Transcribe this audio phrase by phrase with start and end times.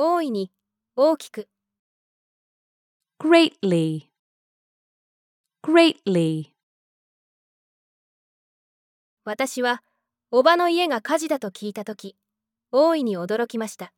[0.00, 0.52] 大いに、
[0.94, 1.48] 大きく。
[3.18, 4.06] greatly,
[5.60, 6.52] greatly.
[9.24, 9.82] 私は、
[10.30, 12.16] おばの家が火事だと聞いたとき、
[12.70, 13.92] 大いに驚きました。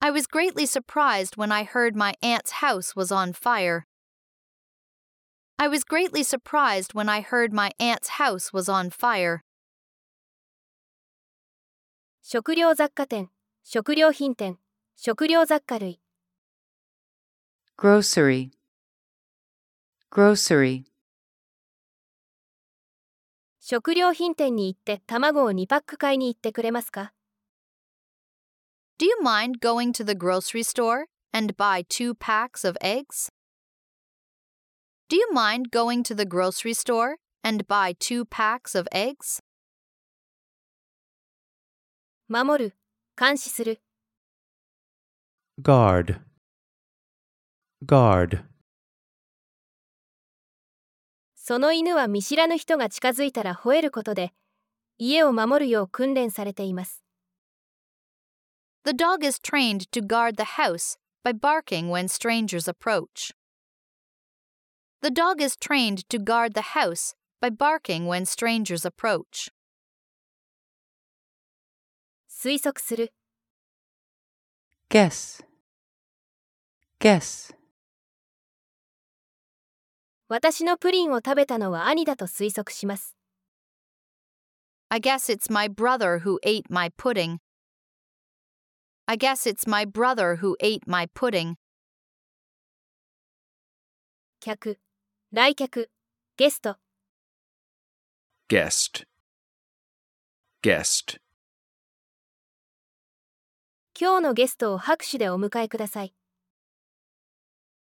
[0.00, 3.84] I was greatly surprised when I heard my aunt's house was on fire.
[5.56, 9.42] I was greatly surprised when I heard my aunt's house was on fire.
[12.22, 13.30] 食料雑貨店、
[13.63, 14.59] 食料品店、
[14.95, 15.99] 食料雑貨類。
[17.77, 18.51] grocery,
[20.09, 20.85] grocery.
[23.59, 27.13] 食料品店に行って卵を2パック買いに行ってくれますか
[28.97, 33.29] Do you mind going to the grocery store and buy two packs of eggs?
[35.09, 39.41] Do you mind going to the grocery store and buy two packs of eggs?
[42.29, 42.77] 守る、
[43.20, 43.82] 監視する。
[45.60, 46.20] guard,
[47.84, 48.44] guard.
[51.34, 54.32] その犬は見知らぬ人が近づいたら吠えることで、
[54.96, 57.02] 家を守るよう訓練されています。
[58.84, 63.34] The dog is trained to guard the house by barking when strangers approach.
[65.02, 69.50] The dog is trained to guard the house by barking when strangers approach.
[72.42, 73.12] 推測する。
[74.88, 75.44] guess,
[76.98, 77.54] guess.
[80.26, 83.14] 私のプリンを食べたのは兄だと推測します。
[84.88, 87.40] I guess it's my brother who ate my pudding.
[89.04, 91.56] I guess it's my brother who ate my pudding.
[94.40, 94.80] 客、
[95.30, 95.90] 来客、
[96.38, 96.78] ゲスト。
[98.48, 99.04] guest,
[100.62, 101.20] guest.
[104.02, 106.14] 今日のゲストを拍手でお迎えください。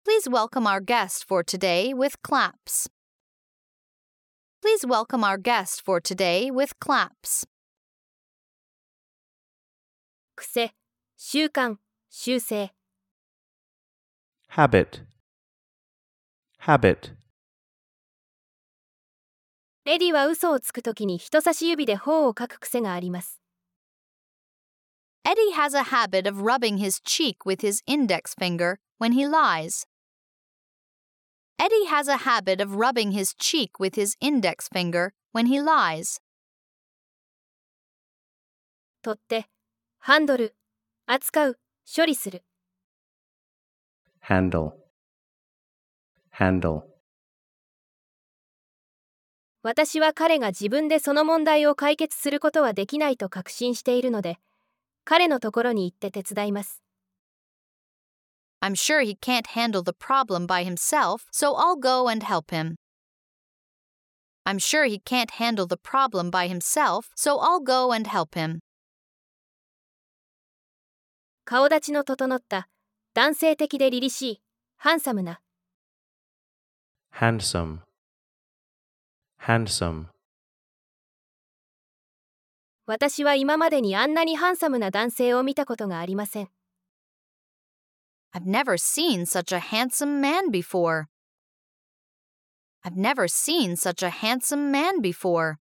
[0.06, 2.88] Please welcome our guest for today with claps.
[4.62, 7.48] Please welcome our guest for today with claps.
[10.36, 10.76] 癖、
[11.18, 11.78] 習慣、
[12.12, 12.76] 習性。
[14.52, 15.06] habit,
[16.60, 17.16] habit.
[19.84, 23.43] レディは嘘をつくときに人差し指で頬をかく癖があります。
[25.26, 29.86] Eddie has a habit of rubbing his cheek with his index finger when he lies.
[31.58, 36.20] Eddie has a habit of rubbing his cheek with his index finger when he lies.
[39.02, 39.50] 取っ手、
[40.00, 40.56] ハンドル、
[41.06, 42.44] 扱う、処理する。
[44.28, 44.72] handle,
[46.38, 46.82] handle
[49.62, 54.38] 私は彼が自分でその問題を解決することはできないと確信しているので、
[55.06, 56.82] 彼のところに行って手伝います。
[58.62, 62.76] I'm sure he can't handle the problem by himself, so I'll go and help him.
[64.46, 68.60] I'm sure he can't handle the problem by himself, so I'll go and help him.
[71.46, 72.70] 顔立ちの整った、
[73.14, 74.42] 男性的で凛々しい、
[74.78, 75.42] ハンサムな。
[77.20, 77.82] handsome,
[79.42, 80.13] handsome.
[82.86, 86.50] 私は今までにあんなにハンサムな男性を見たことがありません。
[88.34, 91.06] I've never seen such a handsome man before.
[92.84, 95.56] I've never seen such a handsome man before.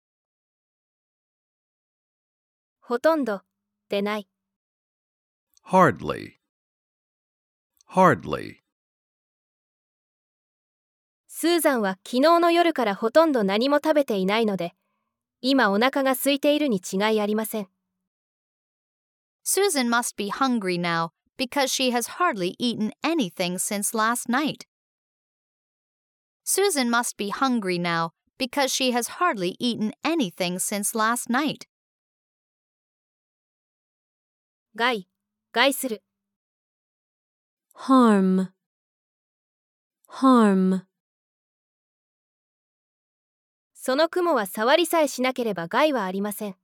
[2.80, 3.42] ほとんど、
[3.90, 4.30] でない。
[5.66, 6.36] hardly,
[7.90, 8.60] hardly.
[11.28, 14.74] スーザンは昨日の夜からほとんど何も食べていないので、
[15.41, 17.69] 今お腹が空いているに違いありません。
[19.45, 24.67] Susan must be hungry now because she has hardly eaten anything since last night.
[26.45, 31.67] Susan must be hungry now because she has hardly eaten anything since last night.
[34.75, 35.07] 害、
[35.53, 36.03] 害する。
[37.75, 38.49] harm,
[40.09, 40.87] harm.
[43.90, 46.56] その雲は触りさえしなければ害はありません。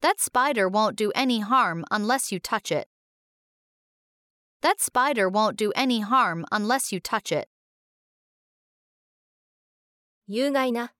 [0.00, 2.88] That spider won't do any harm unless you touch it.
[4.60, 7.48] That spider won't do any harm unless you touch it.
[10.28, 10.94] 有害な。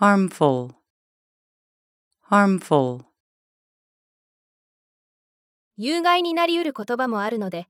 [0.00, 0.74] harmful,
[2.28, 3.04] harmful.
[5.76, 7.68] 有害になりうる言葉もあるので、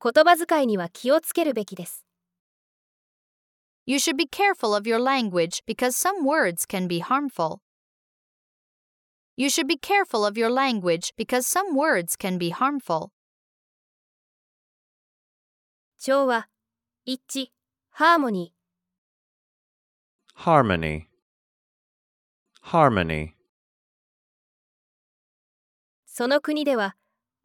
[0.00, 2.05] 言葉遣いには気をつけるべきです。
[3.85, 7.61] You should be careful of your language because some words can be harmful.
[9.35, 13.11] You should be careful of your language because some words can be harmful.
[15.99, 16.47] 調和、
[17.05, 17.51] 一致、
[17.91, 18.53] ハーモニ
[20.35, 21.05] harmony,
[22.63, 23.29] harmony, ー。
[26.05, 26.95] その国では、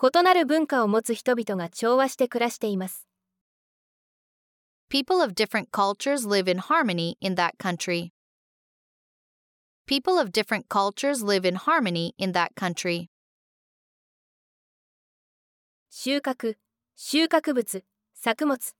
[0.02, 3.06] 異なる文化を持つ人々が調和して暮らしています。
[4.91, 8.11] People of different cultures live in harmony in that country.
[9.87, 13.07] People of different cultures live in harmony in that country.
[15.89, 16.57] 収穫、
[16.97, 18.75] 収穫物、作物。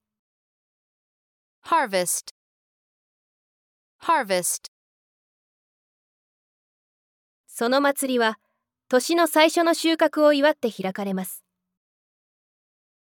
[1.64, 2.34] Harvest.
[4.02, 4.70] Harvest.
[7.48, 8.38] その祭りは、
[8.90, 11.46] 年の最初の収穫を祝って開かれます。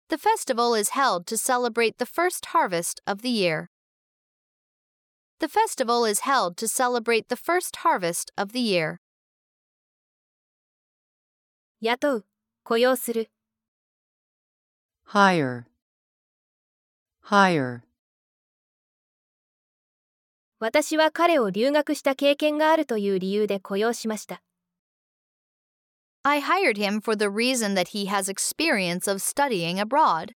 [0.08, 3.70] The festival is held to celebrate the first harvest of the year.
[5.38, 9.00] The festival is held to celebrate the first harvest of the year.
[11.80, 12.26] 雇う、
[12.62, 13.30] 雇用する。
[15.06, 15.64] hire,
[17.24, 17.82] hire,
[20.60, 24.42] 私は彼を留学した経験があるという理由で雇用しました。
[26.29, 30.33] I hired him for the reason that he has experience of studying abroad.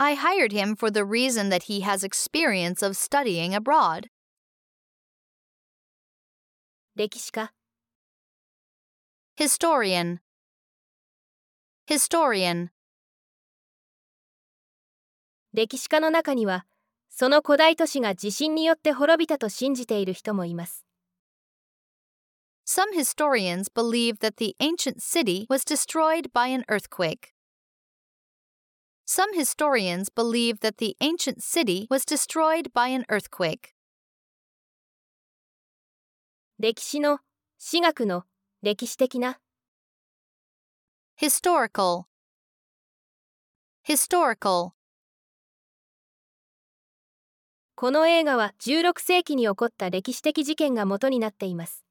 [0.00, 4.08] I hired him for the reason that he has experience of studying abroad.
[6.96, 7.52] 歴史家、
[9.38, 10.18] Historian.
[11.86, 12.70] Historian.
[15.52, 16.66] 歴史家の中には、
[17.08, 20.87] その古代都市が地震によって滅びたと信じている人もいます。
[22.67, 27.33] Some historians believe that the ancient city was destroyed by an earthquake.
[29.05, 33.73] Some historians believe that the ancient city was destroyed by an earthquake.
[36.59, 37.19] 歴史の、
[37.57, 38.23] 史学の、
[38.61, 39.39] 歴史的な、
[41.19, 42.05] Historical.
[43.85, 44.71] Historical.
[47.75, 51.83] この映画は16世紀に起こった歴史的事件が元になっています。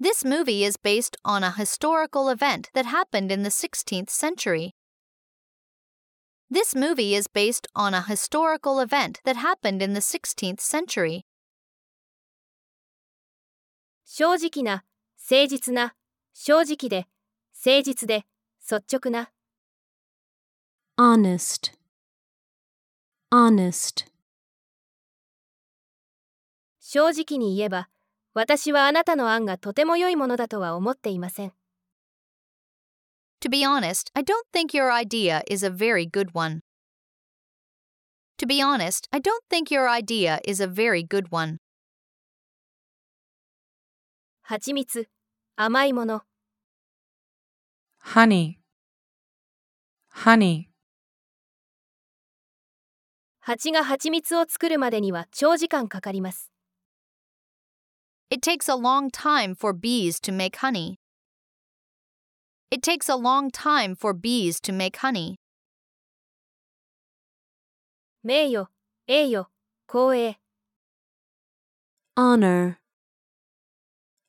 [0.00, 4.72] This movie is based on a historical event that happened in the 16th century.
[6.50, 11.24] This movie is based on a historical event that happened in the 16th century.
[14.04, 14.84] 正直な、
[15.18, 15.94] 誠実な、
[16.32, 17.08] 正直で、
[17.52, 18.24] 誠実で、
[18.60, 19.32] 率直な、
[20.96, 21.72] honest,
[23.32, 24.06] honest,
[26.78, 27.88] 正直に言えば、
[28.33, 31.53] 私はあなたの案がとても良いものだとは思っていません。
[33.41, 36.61] To be honest, I don't think your idea is a very good one.
[38.37, 41.57] To be honest, I don't think your idea is a very good one.
[44.43, 45.09] 蜂蜜、
[45.57, 46.21] 甘いもの、
[48.03, 48.55] honey,
[50.13, 50.67] honey,
[53.41, 56.50] 蜂が蜂蜜を作るまでには長時間かかります。
[58.30, 60.98] It takes a long time for bees to make honey.
[62.70, 65.36] It takes a long time for bees to make honey.
[68.22, 68.68] 名誉、
[69.06, 69.46] 栄誉、
[69.86, 70.38] 光栄、
[72.16, 72.78] honor,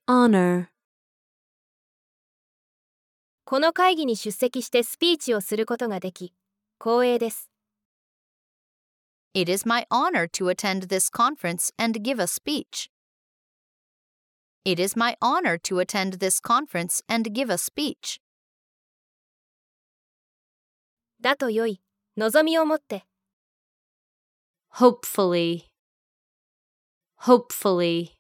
[0.07, 0.67] honor,
[3.45, 6.33] この会議に出席してスピーチをすることができ、
[6.79, 7.49] 光栄です。
[9.33, 12.89] It is my honor to attend this conference and give a speech.
[14.65, 18.19] It is my honor to attend this conference and give a speech.
[21.21, 21.81] だとよい、
[22.17, 23.05] 望みを持って、
[24.73, 25.63] hopefully,
[27.21, 28.11] hopefully,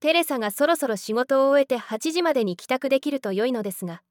[0.00, 4.02] テレサがそろそろ仕事を終えて8時までに帰宅できると良いのですが、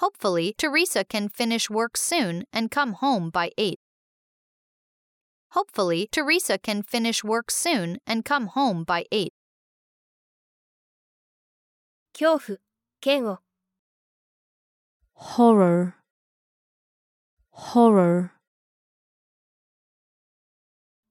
[0.00, 3.78] Hopefully, Teresa can finish work soon and come home by 8.
[5.54, 9.32] Hopefully, Teresa can finish work soon and come home by 8.
[12.12, 12.58] 恐怖、
[13.00, 13.38] 嫌悪、
[15.14, 15.94] horror,
[17.52, 18.30] horror,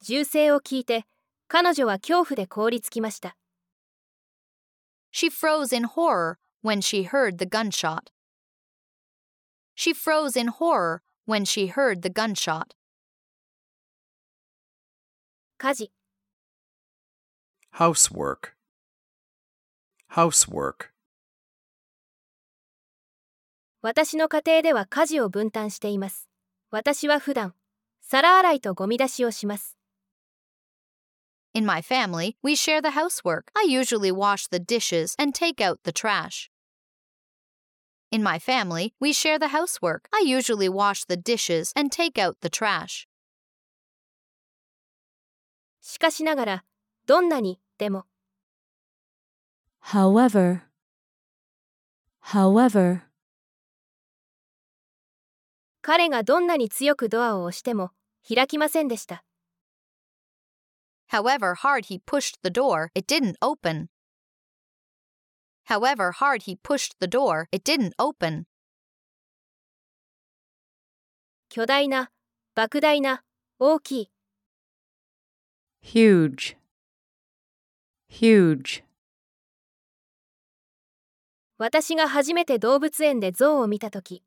[0.01, 1.05] 銃声を聞いて、
[1.47, 3.35] 彼女は恐怖で凍りつきました。
[5.11, 8.11] She froze in horror when she heard the gunshot.
[9.75, 12.75] She froze in horror when she heard the gunshot.
[15.64, 15.90] 家事、
[17.78, 18.52] housework,
[20.10, 20.90] housework,
[23.80, 26.28] 私の家庭では家事を分担しています。
[26.70, 27.54] 私は普段、
[28.02, 29.78] 皿洗いとゴミ出しをします。
[31.54, 33.44] In my family, we share the housework.
[33.54, 36.50] I usually wash the dishes and take out the trash.
[38.10, 40.10] In my family, we share the housework.
[40.12, 43.08] I usually wash the dishes and take out the trash.
[45.86, 46.64] しかしながら、
[47.04, 48.06] どんなに、でも、
[49.82, 50.62] However,
[52.22, 53.02] however,
[55.82, 57.90] 彼がどんなに強くドアを押しても、
[58.26, 59.26] 開きませんでした。
[61.10, 63.88] However hard he pushed the door, it didn't open.
[65.66, 68.44] However hard he pushed the door, it didn't open.
[71.50, 72.10] 巨大な、
[72.56, 73.22] 莫大な、
[73.58, 74.13] 大きい、
[75.83, 76.55] huge,
[78.09, 78.83] huge.
[81.57, 84.23] 私が初めて動物園で象を見たとき、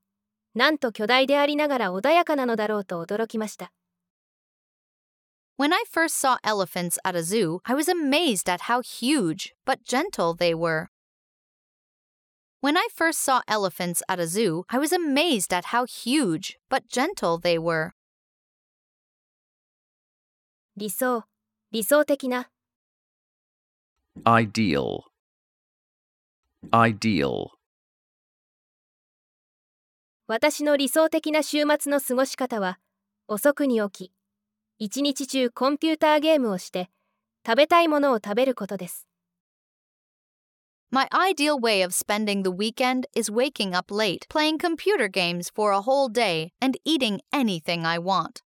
[0.55, 3.73] なんと巨大でありながら穏やかなのだろうと驚きました。
[5.59, 9.83] When I first saw elephants at a zoo, I was amazed at how huge but
[9.85, 10.89] gentle they were.
[12.61, 16.87] When I first saw elephants at a zoo, I was amazed at how huge but
[16.89, 17.93] gentle they were.
[20.77, 21.25] 理想、
[21.70, 22.50] 理想的な、
[24.24, 25.02] ideal,
[26.72, 27.48] ideal,
[30.28, 32.80] 私の理想的な週末の過ごし方は、
[33.28, 34.14] 遅くに起き、
[34.80, 36.90] 一日中コンピューターゲームをして、
[37.46, 39.06] 食べたいものを食べることです。
[40.90, 45.82] My ideal way of spending the weekend is waking up late, playing computer games for a
[45.82, 48.47] whole day, and eating anything I want.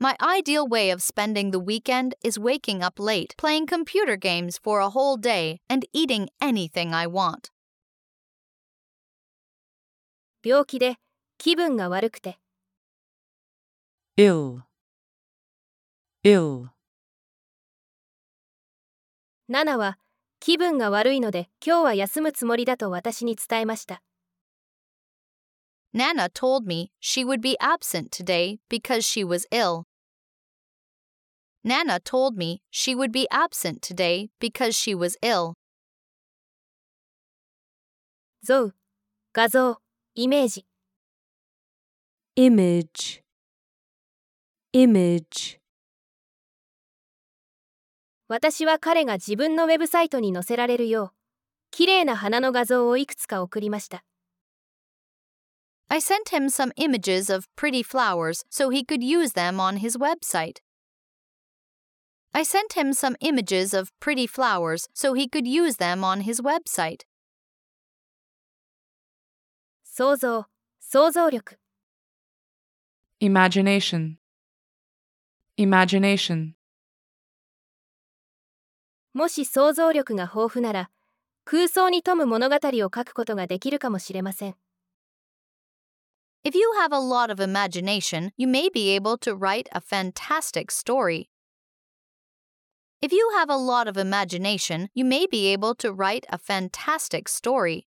[0.00, 4.80] My ideal way of spending the weekend is waking up late, playing computer games for
[4.80, 7.50] a whole day, and eating anything I want.
[10.44, 10.96] 病気で、
[11.38, 12.38] 気分が悪くて、
[14.18, 14.60] ill,
[16.24, 16.68] ill,
[19.48, 19.98] ナナは、
[20.40, 24.02] 気分が悪いので今日は休むつもりだと私に伝えました。
[25.96, 29.84] Nana told me she would be absent today because she was ill.
[31.63, 35.53] Nana told me she would be absent today because she was ill.
[38.43, 38.73] 像、
[39.33, 39.77] 画像、
[40.15, 40.65] イメージ。
[42.35, 43.21] image, image.
[44.73, 45.59] Image.
[48.27, 51.11] 私は彼が自分のウェブサイトに載せられるよう、
[51.69, 54.03] 綺麗な花の画像をいくつか送りました。
[55.89, 60.61] I sent him some images of pretty flowers so he could use them on his website.
[62.32, 66.40] I sent him some images of pretty flowers so he could use them on his
[66.42, 67.02] website.
[69.82, 70.46] 想像、
[70.78, 71.58] 想像力、
[73.20, 74.18] imagination,
[75.56, 76.52] imagination.
[79.14, 80.90] もし想像力が豊富なら、
[81.46, 84.56] 空想に富む物語を書くことができるかもしれません。
[86.44, 90.70] If you have a lot of imagination, you may be able to write a fantastic
[90.70, 91.29] story.
[93.00, 97.28] If you have a lot of imagination, you may be able to write a fantastic
[97.28, 97.86] story.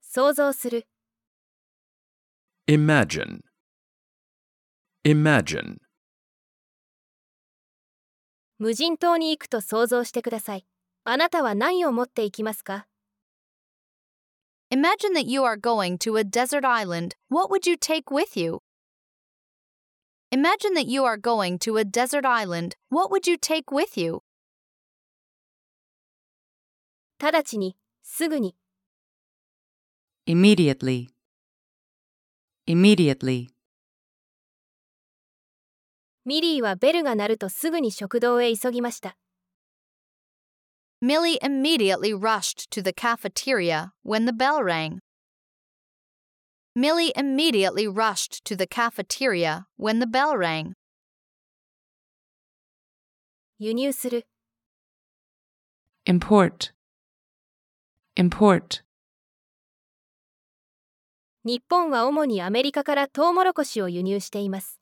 [0.00, 0.86] 想像する、
[2.68, 3.40] imagine,
[5.04, 5.78] imagine,
[8.58, 10.66] 無人島に行くと想像してください。
[11.04, 12.86] あなたは何を持っていきますか
[14.70, 17.14] Imagine that you are going to a desert island.
[17.28, 18.60] What would you take with you?
[20.30, 22.74] Imagine that you are going to a desert island.
[22.88, 24.22] What would you take with you?
[27.18, 28.56] 直ちに、すぐに、
[30.26, 31.08] immediately,
[32.66, 33.48] immediately.
[36.24, 39.16] ミリーはベルが鳴るとすぐに食堂へ急ぎました。
[41.02, 45.00] Millie immediately rushed to the cafeteria when the bell rang.
[46.78, 50.74] Millie immediately rushed to the cafeteria when the bell rang.
[53.58, 54.26] 輸入する、
[56.06, 56.72] import,
[58.16, 58.82] import.
[61.44, 64.80] 日本は主にアメリカからトウモロコシを輸入しています。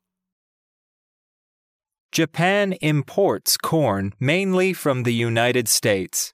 [2.11, 6.33] Japan imports corn mainly from the United States.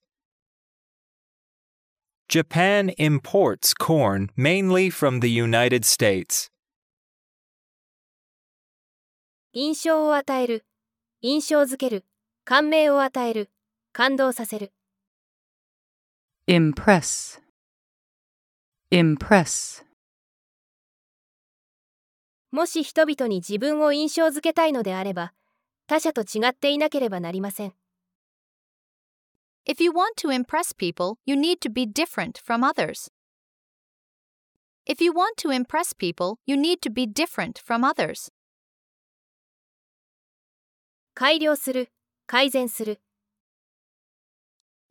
[2.35, 6.51] Japan imports corn mainly from the United States.
[9.53, 10.67] 印象を与える、
[11.23, 12.05] 印象づける、
[12.45, 13.53] 感銘を与える、
[13.93, 14.73] 感動させる。
[16.49, 17.41] impress,
[18.91, 19.85] impress.
[22.51, 25.33] もし人々に自分を印象づけたいのであれば、
[25.87, 27.75] 他者と違っていなければなりません。
[29.66, 33.10] If you want to impress people, you need to be different from others.
[34.86, 38.32] If you want to impress people, you need to be different from others.
[41.14, 41.90] 改良する、
[42.26, 43.02] 改善する、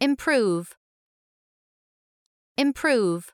[0.01, 0.77] Improve.
[2.57, 3.33] Improve.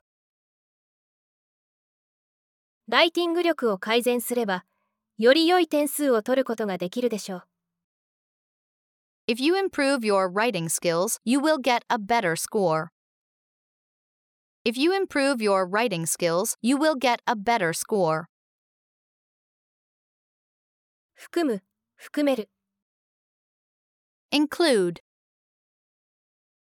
[2.87, 4.65] ライティング力を改善すれば、
[5.19, 7.43] より良い点数を取ることができるでしょう。
[9.29, 12.91] If you improve your writing skills, you will get a better score.
[14.63, 18.25] If you improve your writing skills, you will get a better score.
[21.15, 21.63] 含む、
[21.97, 22.49] 含める、
[24.35, 24.99] Include.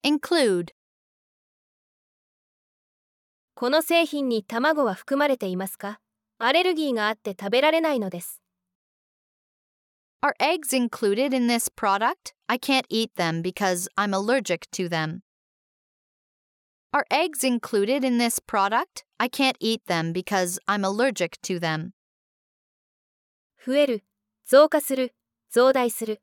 [0.04, 0.72] Include.
[3.56, 6.02] この製品に卵は含まれていますか
[6.40, 8.42] アレルギーがあって食べられないのです。
[10.22, 12.34] Are eggs included in this product?
[12.48, 15.22] I can't eat them because I'm allergic to them.
[16.94, 19.04] Are eggs included in this product?
[19.20, 21.94] I can't eat them because I'm allergic to them.
[23.66, 24.04] 増える、
[24.46, 25.14] 増加する、
[25.50, 26.22] 増大する、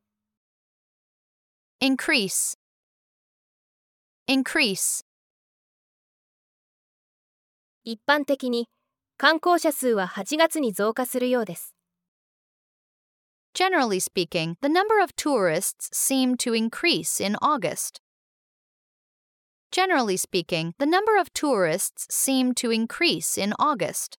[1.83, 2.59] Increase.
[4.28, 5.02] Increase.
[7.85, 8.69] 一般的に
[9.16, 11.74] 観光者数は8月に増加するようです。
[13.55, 18.01] Generally speaking, the number of tourists seemed to increase in August.
[19.71, 24.17] Generally speaking, the number of tourists seemed to increase in August.